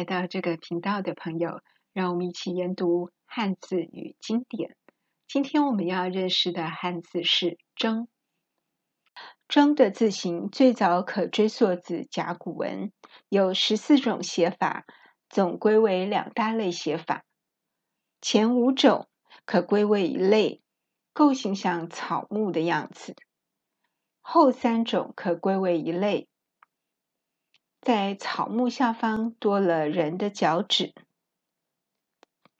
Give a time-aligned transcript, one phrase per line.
[0.00, 1.60] 来到这个频道的朋友，
[1.92, 4.74] 让我们一起研读汉字与经典。
[5.28, 8.08] 今天我们要认识的汉字是“征”。
[9.46, 12.90] 征的字形最早可追溯至甲骨文，
[13.28, 14.86] 有十四种写法，
[15.28, 17.26] 总归为两大类写法。
[18.22, 19.06] 前五种
[19.44, 20.62] 可归为一类，
[21.12, 23.12] 构形像草木的样子；
[24.22, 26.29] 后三种可归为一类，
[27.80, 30.94] 在草木下方多了人的脚趾。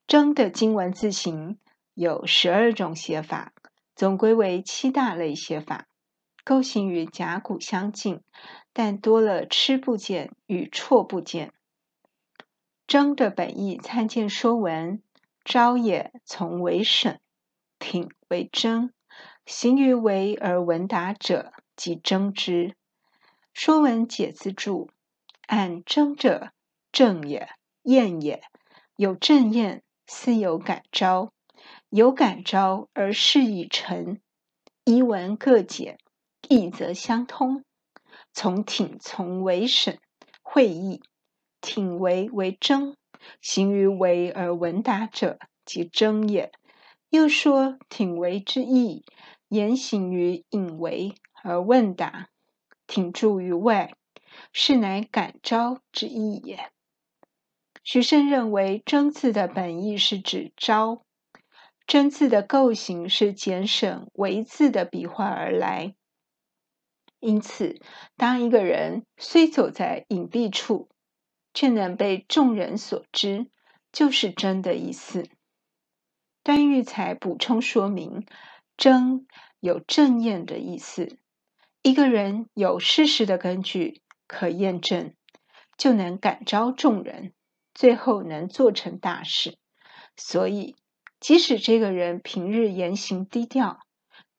[0.07, 1.59] 征的金文字形
[1.95, 3.53] 有十二种写法，
[3.95, 5.87] 总归为七大类写法。
[6.43, 8.23] 构形与甲骨相近，
[8.73, 11.53] 但多了吃部件与错部件。
[12.87, 14.99] 征的本义参见《说文》
[15.45, 17.21] ：“招也，从为省，
[17.79, 18.93] 挺为征，
[19.45, 22.69] 行于为而闻达者，即征之。”
[23.53, 24.87] 《说文解字注》
[25.51, 26.53] ：“按征者，
[26.93, 27.49] 正也，
[27.83, 28.41] 验也，
[28.95, 31.33] 有正验，斯有感召，
[31.89, 34.21] 有感召而事已成，
[34.85, 35.99] 一文各解。”
[36.49, 37.65] 义则相通，
[38.33, 39.99] 从挺从为省，
[40.41, 41.03] 会意，
[41.61, 42.97] 挺为为征，
[43.41, 46.53] 行于为而闻达者，即征也。
[47.09, 49.05] 又说挺为之意，
[49.49, 52.29] 言行于隐为而问答，
[52.87, 53.93] 挺注于外，
[54.53, 56.71] 是乃感召之意也。
[57.83, 61.05] 许慎认为征字的本意是指召，
[61.87, 65.95] 征字的构形是简省为字的笔画而来。
[67.19, 67.81] 因此，
[68.17, 70.89] 当一个人虽走在隐蔽处，
[71.53, 73.51] 却能被众人所知，
[73.93, 75.29] 就是征的意思。
[76.43, 78.27] 段玉裁补充说明，
[78.77, 79.27] 征
[79.59, 81.19] 有正验的意思。
[81.83, 85.13] 一个人有事实的根据可验证，
[85.77, 87.35] 就能感召众人，
[87.75, 89.59] 最后能做成大事。
[90.17, 90.77] 所以，
[91.19, 93.81] 即使这个人平日言行低调，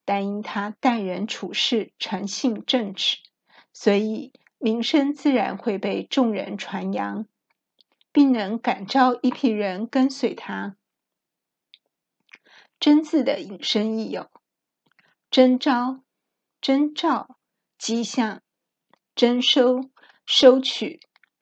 [0.06, 3.18] 但因他待人处事诚信正直，
[3.74, 7.26] 所以名声自然会被众人传扬，
[8.12, 10.76] 并能感召一批人跟随他。
[12.80, 14.30] 真字的引申义有：
[15.30, 16.00] 征召、
[16.62, 17.36] 征兆、
[17.76, 18.40] 迹象、
[19.22, 19.88] 征收、
[20.26, 20.98] 收取、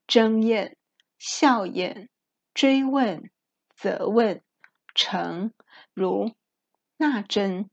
[0.06, 0.76] 征验、
[1.18, 2.10] 笑验、
[2.52, 3.30] 追问、
[3.74, 4.42] 责问、
[4.94, 5.52] 惩，
[5.94, 6.34] 如
[6.98, 7.70] 纳征。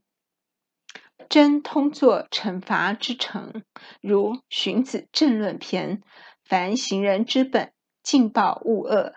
[1.27, 3.63] 征通作惩罚之惩，
[3.99, 5.97] 如《荀子·政论篇》
[6.47, 9.13] ：“凡行人之本，禁暴务恶，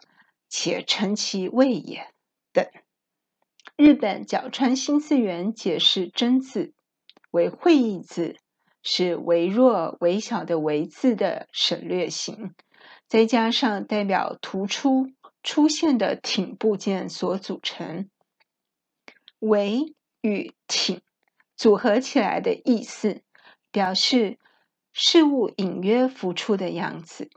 [0.49, 2.13] 且惩其谓也。”
[2.53, 2.69] 等。
[3.77, 6.75] 日本角川新字元解释“征”字
[7.31, 8.37] 为会意字，
[8.83, 12.55] 是微弱微小的“微”字的省略形，
[13.07, 18.09] 再加上代表突出出现的挺部件所组成
[19.41, 21.03] ，“微”与“挺”。
[21.57, 23.23] 组合起来的意思，
[23.71, 24.39] 表示
[24.93, 27.31] 事物隐约浮出的样子。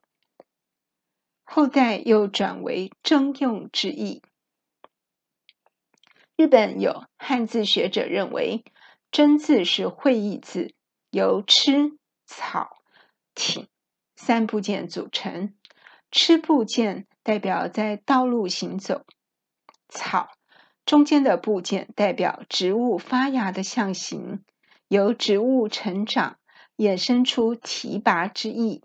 [1.44, 4.22] 后代又转为征用之意。
[6.38, 8.64] 日本有汉字学者认为，
[9.12, 10.74] 征字是会意字，
[11.14, 11.92] 由吃、
[12.26, 12.82] 草、
[13.36, 13.68] 挺
[14.16, 15.54] 三部件组成。
[16.10, 19.06] 吃部件代表在道路行走，
[19.90, 20.32] 草。
[20.88, 24.44] 中间的部件代表植物发芽的象形，
[24.88, 26.40] 由植物成长
[26.78, 28.82] 衍生出提拔之意。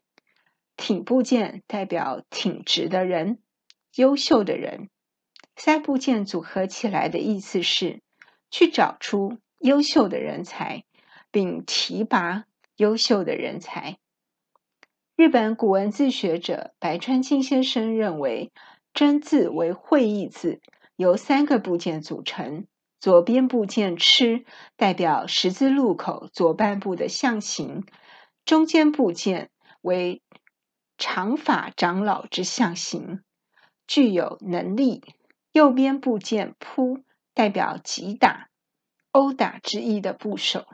[0.77, 3.39] 挺部件代表挺直的人，
[3.95, 4.91] 优秀的人。
[5.57, 8.03] 三部件组合起来的意思是
[8.51, 10.85] 去找出优秀的人才，
[11.31, 12.45] 并提拔
[12.77, 13.99] 优秀的人才。
[15.17, 18.53] 日本古文字学者白川静先生认为，
[18.95, 20.61] 真字为会意字。
[20.97, 22.67] 由三个部件组成，
[22.99, 24.45] 左边部件“吃”
[24.77, 27.85] 代表十字路口左半部的象形，
[28.45, 29.51] 中间部件
[29.81, 30.23] 为
[30.97, 33.23] 长发长老之象形，
[33.87, 35.03] 具有能力；
[35.53, 38.49] 右边部件“扑”代表击打、
[39.13, 40.67] 殴打之意的部首。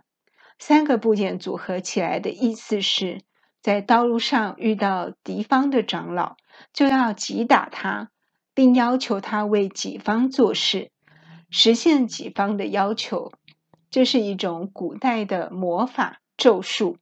[0.67, 3.21] 三个部件组合起来的意思是，
[3.61, 6.37] 在道路上遇到敌方的长老，
[6.73, 8.09] 就要击打他。
[8.55, 10.91] 并要求他为己方做事，
[11.51, 13.31] 实现己方的要求。
[13.91, 16.97] 这是一种古代的魔法咒术。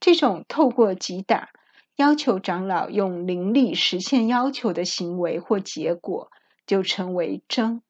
[0.00, 1.50] 这种透过击打
[1.96, 6.30] 要求长老用灵力实现要求的行为或结果，
[6.66, 7.82] 就称为征，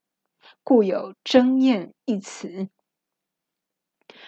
[0.65, 2.71] 故有征验一词。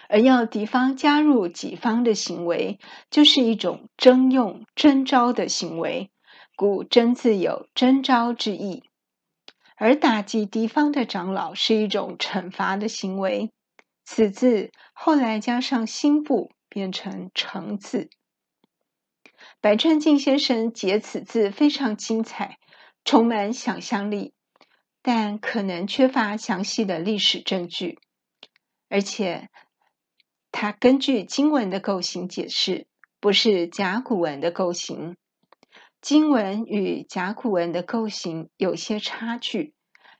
[0.09, 2.79] 而要敌方加入己方的行为，
[3.09, 6.11] 就是一种征用征召的行为。
[6.57, 8.83] 故征字有征召之意。
[9.77, 13.51] 而打击敌方的长老是一种惩罚的行为。
[14.03, 18.09] 此字后来加上心部，变成成字。
[19.61, 22.57] 白川静先生解此字非常精彩，
[23.05, 24.33] 充满想象力，
[25.01, 27.99] 但可能缺乏详细的历史证据。
[28.89, 29.49] 而且，
[30.51, 32.87] 他根据经文的构型解释，
[33.19, 35.15] 不是甲骨文的构型。
[36.01, 39.73] 经文与甲骨文的构型有些差距，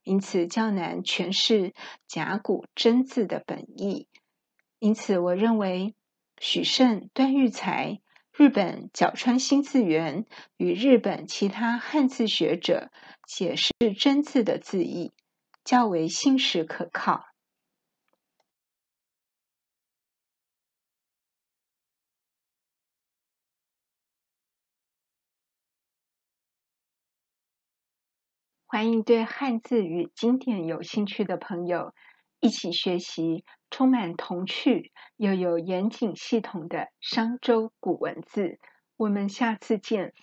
[0.04, 1.74] 因此较难诠释
[2.08, 4.08] 甲骨真字的本意。
[4.80, 5.96] 因此，我认为
[6.40, 8.02] 许慎、段玉裁、
[8.34, 10.26] 日本角川新字元
[10.58, 12.92] 与日本其他汉字学者
[13.26, 15.12] 解释真字的字义
[15.64, 17.29] 较为信实可靠。
[28.72, 31.92] 欢迎对汉字与经典有兴趣的朋友
[32.40, 38.60] 一起学习充满童趣又有严谨系统的商周古文字。
[38.96, 40.14] 我们下次见。